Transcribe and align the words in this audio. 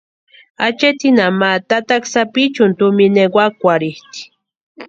Acheetinha 0.65 1.25
ma 1.39 1.51
tataka 1.69 2.07
sapichuni 2.13 2.73
tumina 2.77 3.19
ewakwarhitʼi. 3.27 4.21